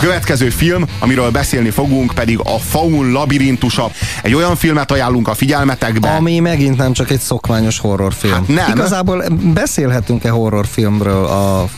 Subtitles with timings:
[0.00, 3.90] következő film, amiről beszélni fogunk, pedig a Faun labirintusa.
[4.22, 6.08] Egy olyan filmet ajánlunk a figyelmetekbe.
[6.08, 8.32] Ami megint nem csak egy szokványos horrorfilm.
[8.32, 8.70] Hát nem.
[8.70, 9.24] Igazából
[9.54, 11.68] beszélhetünk-e horrorfilmről a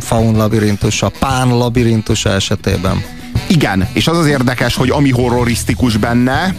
[0.00, 3.04] Faun labirintusa, Pán labirintusa esetében?
[3.46, 6.54] Igen, és az az érdekes, hogy ami horrorisztikus benne,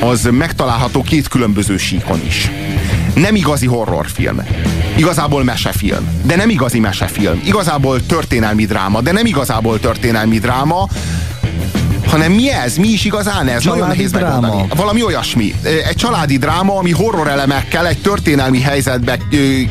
[0.00, 2.50] az megtalálható két különböző síkon is.
[3.14, 4.42] Nem igazi horrorfilm.
[4.96, 7.40] Igazából mesefilm, de nem igazi mesefilm.
[7.44, 10.88] Igazából történelmi dráma, de nem igazából történelmi dráma,
[12.06, 12.76] hanem mi ez?
[12.76, 13.62] Mi is igazán ez?
[13.62, 14.40] Családi Nagyon nehéz dráma.
[14.40, 14.68] megmondani.
[14.76, 15.54] Valami olyasmi.
[15.88, 19.18] Egy családi dráma, ami horror elemekkel egy történelmi helyzetbe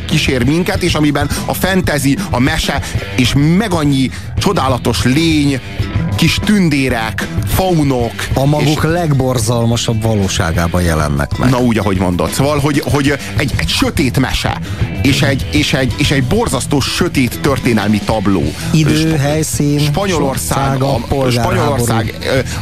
[0.06, 2.80] kísér minket, és amiben a fentezi, a mese,
[3.16, 5.60] és meg annyi csodálatos lény,
[6.22, 8.12] kis tündérek, faunok.
[8.34, 11.50] A maguk és, legborzalmasabb valóságában jelennek meg.
[11.50, 12.30] Na úgy, ahogy mondod.
[12.30, 14.58] Szóval, hogy, hogy egy, egy sötét mese,
[15.02, 18.52] és egy, és, egy, és egy borzasztó sötét történelmi tabló.
[18.72, 21.00] Idő, Sp- helyszín, Spanyolország, a.
[21.30, 22.14] Spanyolország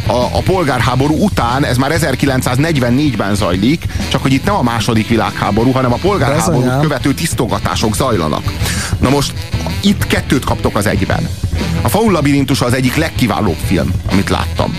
[0.07, 5.71] a, a polgárháború után, ez már 1944-ben zajlik, csak hogy itt nem a második világháború,
[5.71, 8.53] hanem a polgárháború követő tisztogatások zajlanak.
[9.01, 9.33] Na most
[9.81, 11.29] itt kettőt kaptok az egyben.
[11.83, 14.77] A Faun labirintus az egyik legkiválóbb film, amit láttam.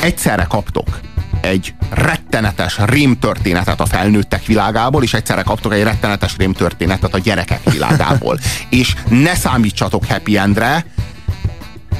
[0.00, 1.00] Egyszerre kaptok
[1.40, 8.38] egy rettenetes rémtörténetet a felnőttek világából, és egyszerre kaptok egy rettenetes rémtörténetet a gyerekek világából.
[8.68, 10.84] és ne számítsatok happy endre,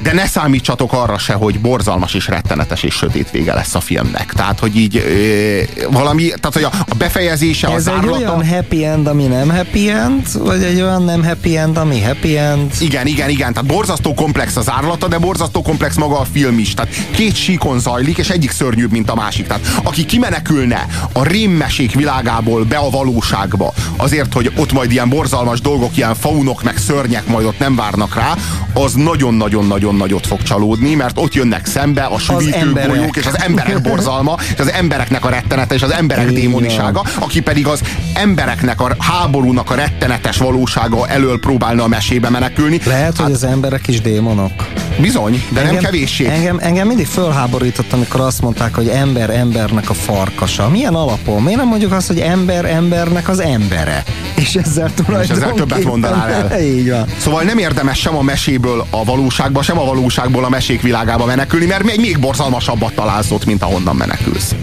[0.01, 4.33] de ne számítsatok arra se, hogy borzalmas és rettenetes és sötét vége lesz a filmnek.
[4.33, 8.17] Tehát, hogy így ö, valami, tehát, hogy a, a befejezése, a Ez egy zárlata...
[8.17, 12.37] olyan happy end, ami nem happy end, vagy egy olyan nem happy end, ami happy
[12.37, 12.71] end?
[12.79, 13.53] Igen, igen, igen.
[13.53, 16.73] Tehát borzasztó komplex az árlata, de borzasztó komplex maga a film is.
[16.73, 19.47] Tehát két síkon zajlik, és egyik szörnyűbb, mint a másik.
[19.47, 25.61] Tehát aki kimenekülne a rémmesék világából be a valóságba, azért, hogy ott majd ilyen borzalmas
[25.61, 28.33] dolgok, ilyen faunok, meg szörnyek majd ott nem várnak rá,
[28.73, 33.81] az nagyon-nagyon-nagyon nagyot fog csalódni, mert ott jönnek szembe a sűvítő golyók, és az emberek
[33.81, 37.81] borzalma, és az embereknek a rettenete, és az emberek Így démonisága, aki pedig az
[38.13, 42.79] embereknek a háborúnak a rettenetes valósága elől próbálna a mesébe menekülni.
[42.85, 44.51] Lehet, hogy az emberek is démonok.
[44.99, 46.25] Bizony, de nem kevéssé.
[46.25, 50.69] Engem, engem mindig fölháborított, amikor azt mondták, hogy ember embernek a farkasa.
[50.69, 51.43] Milyen alapon?
[51.43, 54.03] Miért nem mondjuk azt, hogy ember embernek az embere?
[54.35, 55.55] És ezzel tulajdonképpen...
[55.55, 56.61] többet mondanál el.
[56.61, 57.05] Így van.
[57.17, 61.65] Szóval nem érdemes sem a meséből a valóságba, sem a valóságból a mesék világába menekülni,
[61.65, 64.55] mert még, még borzalmasabbat találsz ott, mint ahonnan menekülsz.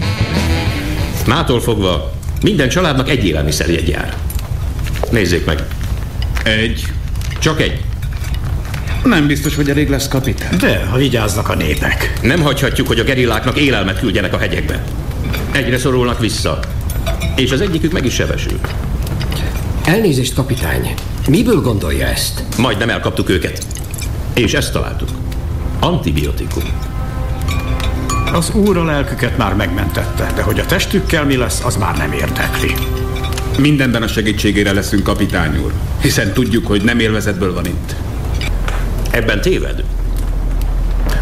[1.27, 4.13] Mától fogva minden családnak egy élelmiszerjegy jár.
[5.11, 5.63] Nézzék meg.
[6.43, 6.85] Egy.
[7.39, 7.81] Csak egy.
[9.03, 10.57] Nem biztos, hogy elég lesz kapitány.
[10.57, 12.13] De, ha vigyáznak a népek.
[12.21, 14.83] Nem hagyhatjuk, hogy a gerilláknak élelmet küldjenek a hegyekbe.
[15.51, 16.59] Egyre szorulnak vissza.
[17.35, 18.59] És az egyikük meg is sebesül.
[19.85, 20.93] Elnézést, kapitány.
[21.27, 22.43] Miből gondolja ezt?
[22.57, 23.65] Majdnem elkaptuk őket.
[24.33, 25.09] És ezt találtuk.
[25.79, 26.63] Antibiotikum.
[28.33, 32.11] Az úr a lelküket már megmentette, de hogy a testükkel mi lesz, az már nem
[32.11, 32.73] érdekli.
[33.57, 35.73] Mindenben a segítségére leszünk, kapitány úr.
[36.01, 37.95] Hiszen tudjuk, hogy nem élvezetből van itt.
[39.11, 39.83] Ebben téved.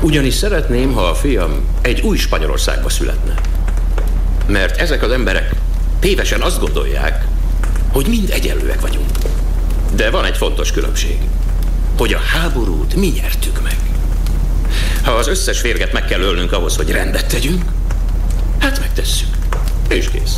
[0.01, 1.51] Ugyanis szeretném, ha a fiam
[1.81, 3.33] egy új Spanyolországba születne.
[4.47, 5.55] Mert ezek az emberek
[5.99, 7.25] tévesen azt gondolják,
[7.91, 9.09] hogy mind egyenlőek vagyunk.
[9.95, 11.17] De van egy fontos különbség,
[11.97, 13.75] hogy a háborút mi nyertük meg.
[15.03, 17.63] Ha az összes férget meg kell ölnünk ahhoz, hogy rendet tegyünk,
[18.59, 19.27] hát megtesszük.
[19.89, 20.35] És kész.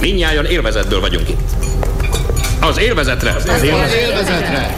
[0.00, 1.50] Mindnyájan élvezetből vagyunk itt.
[2.60, 3.34] Az élvezetre!
[3.34, 4.76] Az élvezetre!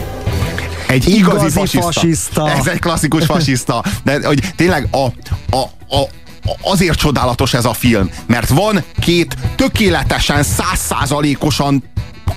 [0.86, 1.92] Egy igazi, Igazi fasiszta.
[1.92, 2.50] fasiszta.
[2.50, 3.84] Ez egy klasszikus fasiszta.
[4.04, 5.04] De hogy tényleg a,
[5.56, 5.62] a,
[5.96, 6.08] a,
[6.62, 11.82] azért csodálatos ez a film, mert van két tökéletesen, százszázalékosan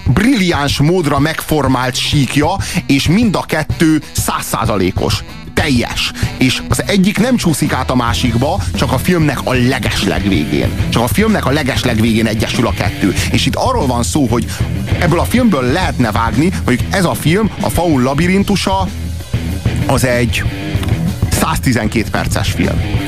[0.05, 5.23] brilliáns módra megformált síkja, és mind a kettő százszázalékos
[5.53, 6.11] teljes.
[6.37, 10.89] És az egyik nem csúszik át a másikba, csak a filmnek a legesleg végén.
[10.89, 13.13] Csak a filmnek a legesleg végén egyesül a kettő.
[13.31, 14.45] És itt arról van szó, hogy
[14.99, 18.87] ebből a filmből lehetne vágni, hogy ez a film, a Faun labirintusa,
[19.87, 20.43] az egy
[21.31, 23.04] 112 perces film.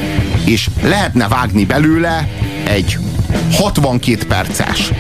[0.48, 2.30] És lehetne vágni belőle
[2.64, 2.98] egy
[3.54, 4.92] 62 perces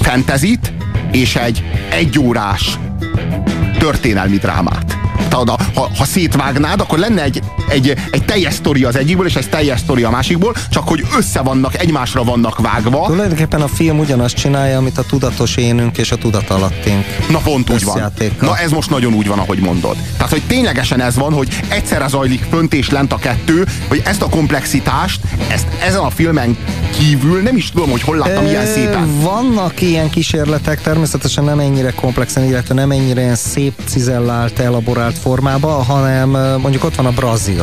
[0.00, 0.72] fentezit,
[1.12, 2.78] és egy egyórás
[3.78, 4.98] történelmi drámát.
[5.28, 9.48] Tehát, ha, ha szétvágnád, akkor lenne egy, egy, egy teljes sztori az egyikből, és egy
[9.48, 13.06] teljes sztori a másikból, csak hogy össze vannak, egymásra vannak vágva.
[13.06, 17.04] Tulajdonképpen a film ugyanazt csinálja, amit a tudatos énünk és a tudatalattunk.
[17.28, 18.12] Na pont úgy van.
[18.40, 19.96] Na ez most nagyon úgy van, ahogy mondod.
[20.16, 24.22] Tehát, hogy ténylegesen ez van, hogy egyszerre zajlik fönt és lent a kettő, hogy ezt
[24.22, 26.56] a komplexitást, ezt ezen a filmen
[26.98, 29.20] kívül nem is tudom, hogy hol láttam ilyen szépen.
[29.20, 35.68] Vannak ilyen kísérletek, természetesen nem ennyire komplexen, illetve nem ennyire ilyen szép, cizellált, elaborált formába,
[35.68, 36.28] hanem
[36.60, 37.53] mondjuk ott van a Brazil.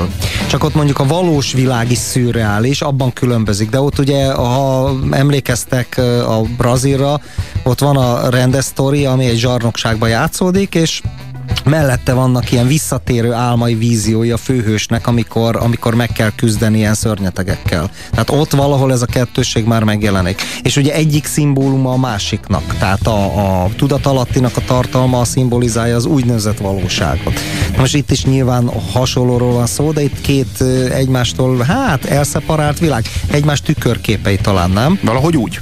[0.49, 3.69] Csak ott mondjuk a valós világ is szürreális, abban különbözik.
[3.69, 5.97] De ott ugye, ha emlékeztek
[6.27, 7.21] a Brazilra,
[7.63, 11.01] ott van a rendes sztori, ami egy zsarnokságban játszódik, és
[11.65, 17.89] mellette vannak ilyen visszatérő álmai víziói a főhősnek, amikor, amikor meg kell küzdeni ilyen szörnyetegekkel.
[18.11, 20.41] Tehát ott valahol ez a kettőség már megjelenik.
[20.61, 22.75] És ugye egyik szimbóluma a másiknak.
[22.79, 27.33] Tehát a, a tudatalattinak a tartalma a szimbolizálja az úgynevezett valóságot.
[27.77, 30.61] Most itt is nyilván hasonlóról van szó, de itt két
[30.91, 34.99] egymástól, hát elszeparált világ, egymás tükörképei talán, nem?
[35.03, 35.61] Valahogy úgy.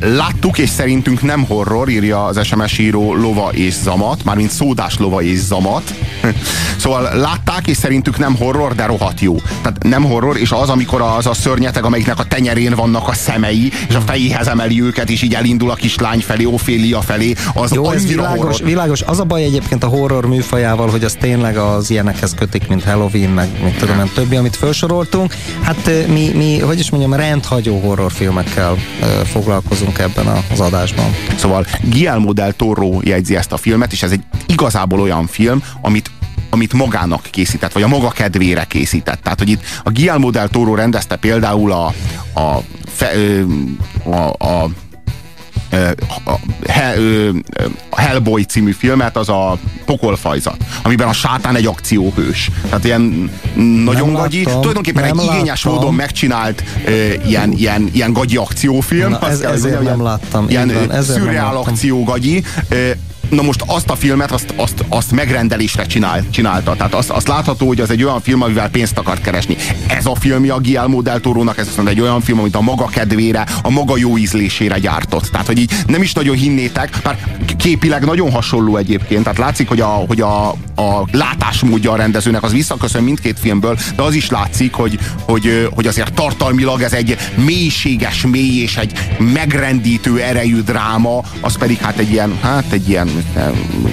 [0.00, 5.22] Láttuk, és szerintünk nem horror, írja az SMS író Lova és Zamat, mármint szódás Lova
[5.22, 5.94] és Zamat.
[6.76, 9.36] Szóval látták, és szerintük nem horror, de rohadt jó.
[9.62, 13.72] Tehát nem horror, és az, amikor az a szörnyeteg, amelyiknek a tenyerén vannak a szemei,
[13.88, 17.90] és a fejéhez emeli őket, és így elindul a kislány felé, Ophélia felé, az jó,
[17.90, 18.64] ez világos, horror.
[18.64, 19.02] világos.
[19.02, 23.30] Az a baj egyébként a horror műfajával, hogy az tényleg az ilyenekhez kötik, mint Halloween,
[23.30, 25.34] meg még tudom, nem többi, amit felsoroltunk.
[25.60, 28.76] Hát mi, mi, hogy is mondjam, rendhagyó horrorfilmekkel
[29.24, 29.49] foglalkozunk
[29.98, 31.14] ebben az adásban.
[31.36, 36.10] Szóval Guillermo del Toro jegyzi ezt a filmet, és ez egy igazából olyan film, amit
[36.52, 39.22] amit magának készített, vagy a maga kedvére készített.
[39.22, 41.86] Tehát, hogy itt a Guillermo del Toro rendezte például a,
[42.34, 43.10] a, fe,
[44.04, 44.70] a a
[47.90, 52.50] Hellboy című filmet, az a Pokolfajzat, amiben a sátán egy akcióhős.
[52.62, 53.30] Tehát ilyen
[53.84, 55.72] nagyon nem gagyi, láttam, tulajdonképpen egy igényes láttam.
[55.72, 56.64] módon megcsinált
[57.26, 59.10] ilyen, ilyen, ilyen gagyi akciófilm.
[59.10, 60.48] Na, ez, ezért nem láttam.
[60.48, 60.72] Ilyen
[61.02, 62.44] szürreál akciógagyi.
[63.30, 66.76] Na most azt a filmet, azt, azt, azt megrendelésre csinál, csinálta.
[66.76, 69.56] Tehát azt, azt látható, hogy az egy olyan film, amivel pénzt akart keresni.
[69.86, 72.86] Ez a film a Guillermo del Toro-nak, ez viszont egy olyan film, amit a maga
[72.86, 75.28] kedvére, a maga jó ízlésére gyártott.
[75.30, 77.18] Tehát, hogy így nem is nagyon hinnétek, bár
[77.56, 79.22] képileg nagyon hasonló egyébként.
[79.22, 84.02] Tehát látszik, hogy a, hogy a, a látásmódja a rendezőnek az visszaköszön mindkét filmből, de
[84.02, 90.20] az is látszik, hogy, hogy, hogy azért tartalmilag ez egy mélységes mély és egy megrendítő
[90.20, 93.19] erejű dráma, az pedig hát egy ilyen, hát egy ilyen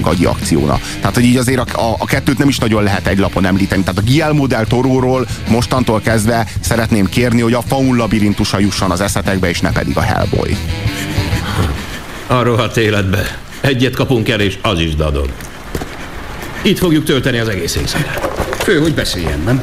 [0.00, 0.78] gagyi akcióna.
[1.00, 3.82] Tehát, hogy így azért a, a, a kettőt nem is nagyon lehet egy lapon említeni.
[3.82, 9.00] Tehát a Guillermo del Toróról mostantól kezdve szeretném kérni, hogy a faun labirintusa jusson az
[9.00, 10.56] eszetekbe, és ne pedig a Hellboy.
[12.26, 13.38] A rohadt életbe.
[13.60, 15.28] Egyet kapunk el, és az is dadog.
[16.62, 18.28] Itt fogjuk tölteni az egész éjszakát.
[18.62, 19.62] Fő, hogy beszéljen, nem?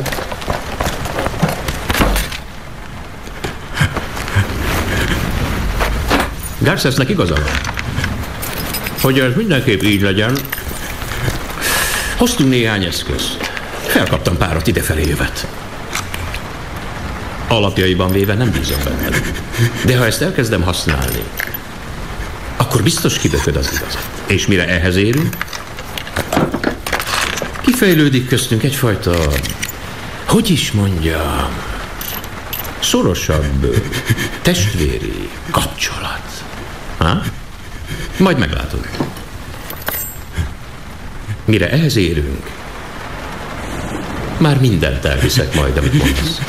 [6.60, 7.75] Garcesnek igaza van.
[9.06, 10.38] Hogy ez mindenképp így legyen,
[12.18, 13.52] hoztunk néhány eszközt.
[13.88, 15.48] Felkaptam párat idefelé jövet.
[17.48, 19.18] Alapjaiban véve nem bízom benne.
[19.86, 21.24] De ha ezt elkezdem használni,
[22.57, 24.07] akkor biztos kibököd az igazat.
[24.28, 25.36] És mire ehhez érünk,
[27.62, 29.16] kifejlődik köztünk egyfajta,
[30.25, 31.50] hogy is mondja,
[32.80, 33.84] szorosabb
[34.42, 36.44] testvéri kapcsolat.
[36.98, 37.22] Ha?
[38.18, 38.90] Majd meglátod.
[41.46, 42.52] Mire ehhez érünk,
[44.38, 46.42] már mindent elviszek majd, amit mondasz.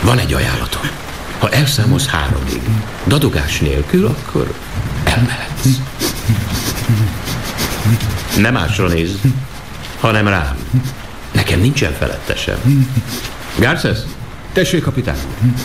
[0.00, 0.82] Van egy ajánlatom.
[1.38, 2.60] Ha elszámolsz háromig,
[3.06, 4.54] dadogás nélkül, akkor
[5.04, 5.68] elmehetsz.
[8.36, 9.10] Nem másra néz,
[10.02, 10.56] hanem rám.
[11.32, 12.88] Nekem nincsen felettesem.
[13.58, 13.98] Garces?
[14.52, 15.16] Tessék, kapitány.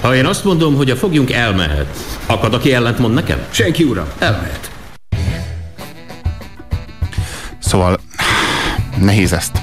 [0.01, 3.39] Ha én azt mondom, hogy a fogjunk elmehet, akad, aki ellent mond nekem?
[3.49, 4.71] Senki, uram, elmehet.
[7.59, 7.99] Szóval
[8.97, 9.61] nehéz ezt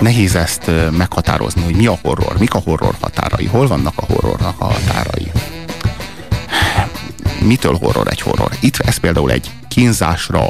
[0.00, 4.60] nehéz ezt meghatározni, hogy mi a horror, mik a horror határai, hol vannak a horrornak
[4.60, 5.30] a határai.
[7.40, 8.50] Mitől horror egy horror?
[8.60, 10.46] Itt ez például egy kínzásra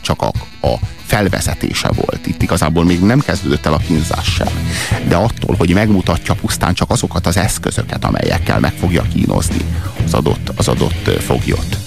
[0.00, 0.30] csak a,
[0.66, 2.26] a felvezetése volt.
[2.26, 4.48] Itt igazából még nem kezdődött el a kínzás sem.
[5.08, 9.64] De attól, hogy megmutatja pusztán csak azokat az eszközöket, amelyekkel meg fogja kínozni
[10.04, 11.78] az adott, az adott foglyot.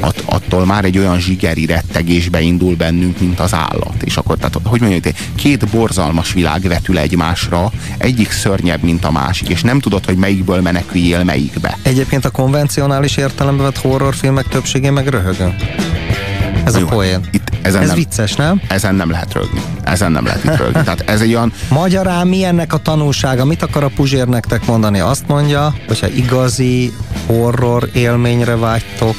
[0.00, 4.02] At, attól már egy olyan zsigeri rettegésbe indul bennünk, mint az állat.
[4.04, 9.48] És akkor, tehát, hogy mondjuk, két borzalmas világ vetül egymásra, egyik szörnyebb, mint a másik,
[9.48, 11.78] és nem tudod, hogy melyikből meneküljél melyikbe.
[11.82, 15.54] Egyébként a konvencionális értelemben vett horrorfilmek többségén meg röhögő.
[16.64, 17.20] Ez Jó, a poén.
[17.30, 18.60] Itt ezen ez nem, vicces, nem?
[18.68, 19.62] Ezen nem lehet rögni.
[19.82, 20.82] Ezen nem lehet itt rögni.
[20.82, 21.52] Tehát ez egy olyan...
[21.68, 23.44] Magyarán mi ennek a tanulsága?
[23.44, 25.00] Mit akar a Puzsér nektek mondani?
[25.00, 26.92] Azt mondja, hogyha igazi
[27.26, 29.16] horror élményre vágytok,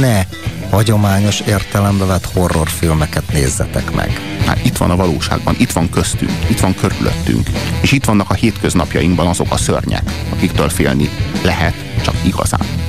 [0.00, 0.22] ne
[0.70, 4.20] hagyományos értelembe vett horrorfilmeket nézzetek meg.
[4.46, 7.48] Hát itt van a valóságban, itt van köztünk, itt van körülöttünk,
[7.80, 10.02] és itt vannak a hétköznapjainkban azok a szörnyek,
[10.32, 11.10] akiktől félni
[11.42, 12.87] lehet, csak igazán.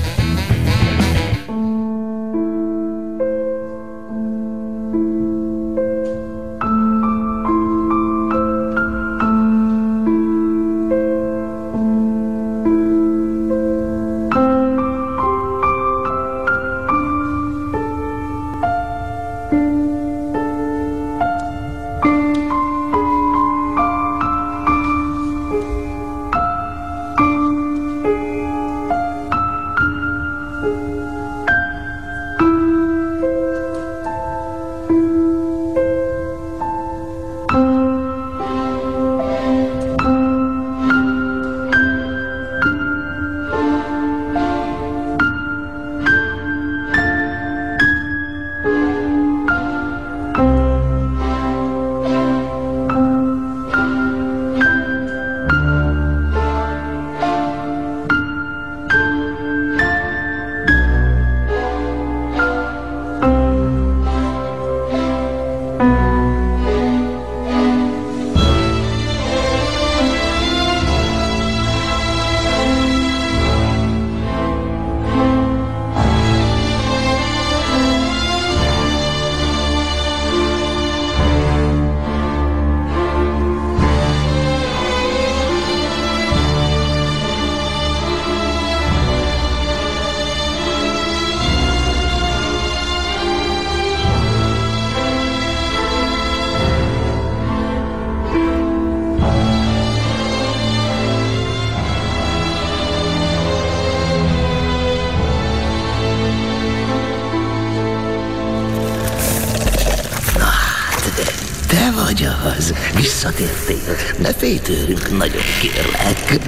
[114.17, 116.39] Ne félj tőlünk, nagyon kérlek.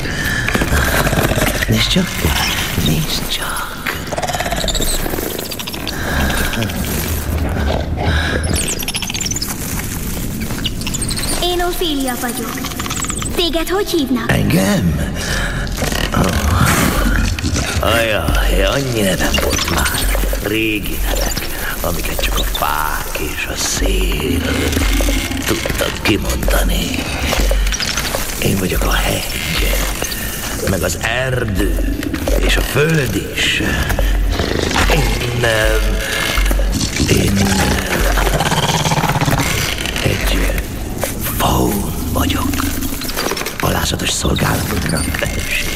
[1.67, 2.07] Nézd csak,
[2.85, 3.95] nézd csak.
[11.43, 12.59] Én Ophélia vagyok.
[13.35, 14.31] Téged hogy hívnak?
[14.31, 15.13] Engem?
[16.13, 17.93] Oh.
[17.93, 20.17] Ajaj, annyi nevem volt már.
[20.43, 21.47] Régi nevek,
[21.81, 24.41] amiket csak a fák és a szél
[25.45, 27.03] tudtak kimondani.
[28.43, 29.73] Én vagyok a hegy,
[30.69, 31.97] meg az erdő,
[32.45, 33.61] és a föld is.
[34.93, 35.45] Én.
[37.09, 37.37] Én...
[40.03, 40.61] Egy
[41.37, 42.49] faun vagyok.
[43.59, 45.70] Alázatos szolgálatodra felség.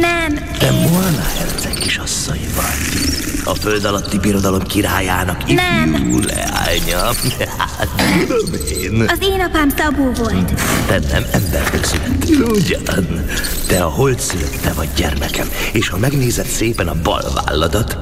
[0.00, 3.12] Nem, Te Moana herceg kisasszony vagy.
[3.44, 6.24] A föld alatti birodalom királyának ifjú Nem.
[6.26, 7.10] leánya.
[8.26, 9.04] Tudom én.
[9.08, 10.52] az én apám Szabó volt.
[10.86, 13.24] Te nem emberből születtél, ugyan?
[13.66, 17.98] Te a hold szülötte vagy gyermekem, és ha megnézed szépen a bal válladat,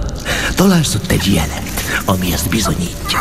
[0.55, 3.21] találsz ott egy jelet, ami ezt bizonyítja.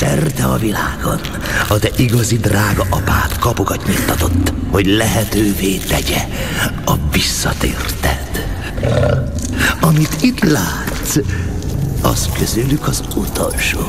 [0.00, 1.20] Szerte a világon
[1.68, 6.26] a te igazi drága apád kapukat nyitatott, hogy lehetővé tegye
[6.84, 8.46] a visszatérted.
[9.80, 11.16] Amit itt látsz,
[12.02, 13.80] az közülük az utolsó.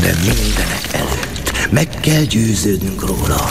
[0.00, 3.50] De mindenek előtt meg kell győződnünk róla,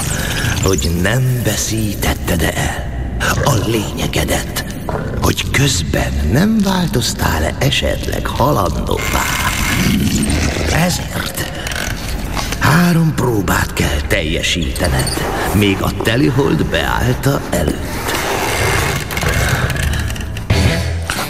[0.63, 4.65] hogy nem veszítetted el a lényegedet,
[5.21, 9.59] hogy közben nem változtál-e esetleg halandóvá.
[10.69, 11.51] Ezért
[12.59, 15.17] három próbát kell teljesítened,
[15.53, 18.01] még a telihold beállta előtt.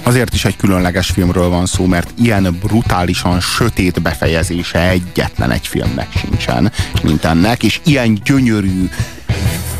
[0.03, 6.07] Azért is egy különleges filmről van szó, mert ilyen brutálisan sötét befejezése egyetlen egy filmnek
[6.17, 6.71] sincsen,
[7.03, 8.89] mint ennek, és ilyen gyönyörű,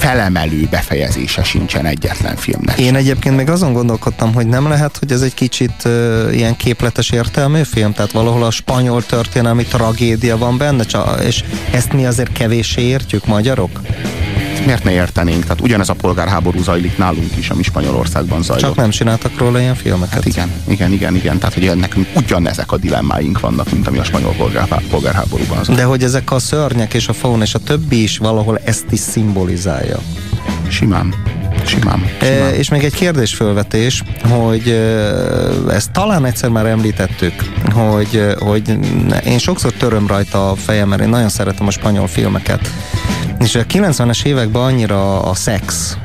[0.01, 2.79] felemelő befejezése sincsen egyetlen filmnek.
[2.79, 7.09] Én egyébként még azon gondolkodtam, hogy nem lehet, hogy ez egy kicsit uh, ilyen képletes
[7.09, 10.83] értelmű film, tehát valahol a spanyol történelmi tragédia van benne,
[11.23, 13.81] és ezt mi azért kevéssé értjük, magyarok?
[14.65, 15.43] Miért ne értenénk?
[15.43, 18.65] Tehát ugyanez a polgárháború zajlik nálunk is, ami Spanyolországban zajlott.
[18.65, 20.13] Csak nem csináltak róla ilyen filmeket.
[20.13, 21.37] Hát igen, igen, igen, igen.
[21.37, 25.83] Tehát, hogy nekünk ugyanezek a dilemmáink vannak, mint ami a spanyol polgár, polgárháborúban zajlott.
[25.83, 28.99] De hogy ezek a szörnyek és a faun és a többi is valahol ezt is
[28.99, 29.99] szimbolizálja.
[30.67, 31.13] Simán.
[31.65, 32.09] Simán.
[32.19, 32.53] E, simán.
[32.53, 34.73] és még egy kérdésfölvetés, hogy e,
[35.69, 37.33] ezt talán egyszer már említettük,
[37.73, 38.77] hogy, e, hogy
[39.25, 42.69] én sokszor töröm rajta a fejem, mert én nagyon szeretem a spanyol filmeket.
[43.39, 45.97] És a 90-es években annyira a szex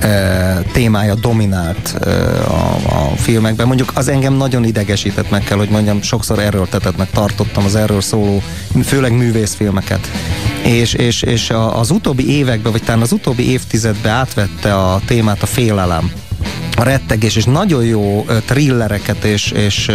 [0.00, 2.10] e, témája dominált e,
[2.46, 3.66] a, a filmekben.
[3.66, 8.42] Mondjuk az engem nagyon idegesített meg kell, hogy mondjam, sokszor erőltetetnek tartottam az erről szóló,
[8.84, 10.10] főleg művészfilmeket.
[10.66, 15.46] És, és, és az utóbbi években, vagy talán az utóbbi évtizedben átvette a témát a
[15.46, 16.12] félelem.
[16.76, 19.90] A rettegés, és nagyon jó thrillereket, és, és,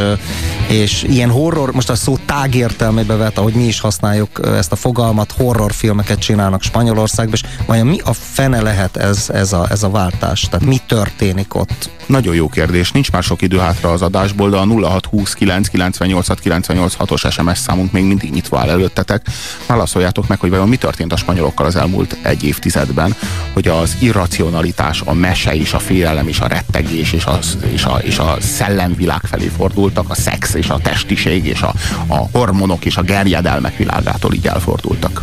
[0.71, 5.31] és ilyen horror, most a szó tágértelmébe vett, ahogy mi is használjuk ezt a fogalmat,
[5.31, 10.41] horrorfilmeket csinálnak Spanyolországban, és vajon mi a fene lehet ez, ez, a, ez a váltás?
[10.41, 11.89] Tehát mi történik ott?
[12.05, 12.91] Nagyon jó kérdés.
[12.91, 17.91] Nincs már sok idő hátra az adásból, de a 0629 98 98 os SMS számunk
[17.91, 19.25] még mindig nyitva áll előttetek.
[19.67, 23.15] Válaszoljátok meg, hogy vajon mi történt a spanyolokkal az elmúlt egy évtizedben,
[23.53, 27.39] hogy az irracionalitás, a mese és a félelem és a rettegés és a,
[27.71, 31.73] és a, és a szellemvilág felé fordultak, a szex és a testiség és a,
[32.07, 35.21] a hormonok és a gerjedelmek világától így elfordultak.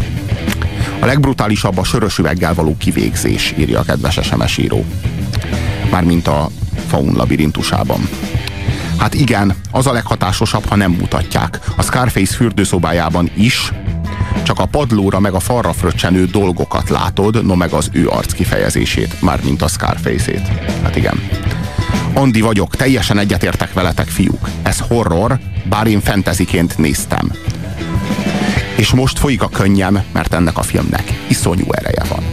[1.00, 4.84] A legbrutálisabb a sörös üveggel való kivégzés, írja a kedves SMS író.
[5.90, 6.50] Mármint a
[6.88, 8.08] faun labirintusában.
[8.96, 11.60] Hát igen, az a leghatásosabb, ha nem mutatják.
[11.76, 13.72] A Scarface fürdőszobájában is,
[14.42, 19.20] csak a padlóra meg a falra fröccsenő dolgokat látod, no meg az ő arc kifejezését,
[19.20, 20.48] mármint a Scarface-ét.
[20.82, 21.27] Hát igen.
[22.18, 24.48] Andi vagyok, teljesen egyetértek veletek, fiúk.
[24.62, 27.32] Ez horror, bár én fenteziként néztem.
[28.76, 32.24] És most folyik a könnyem, mert ennek a filmnek iszonyú ereje van.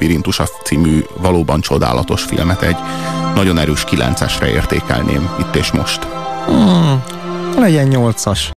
[0.00, 2.76] Labirintusa című valóban csodálatos filmet egy
[3.34, 6.04] nagyon erős kilencesre értékelném itt és most.
[6.46, 7.02] Hmm,
[7.58, 8.50] legyen nyolcas.